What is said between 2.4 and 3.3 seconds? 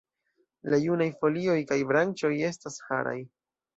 estas haraj.